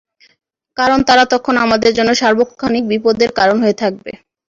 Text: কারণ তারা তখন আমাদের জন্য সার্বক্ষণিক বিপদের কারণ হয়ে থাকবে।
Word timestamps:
কারণ 0.77 0.99
তারা 1.05 1.23
তখন 1.33 1.55
আমাদের 1.65 1.91
জন্য 1.97 2.11
সার্বক্ষণিক 2.15 2.83
বিপদের 2.91 3.29
কারণ 3.39 3.57
হয়ে 3.63 3.79
থাকবে। 3.81 4.11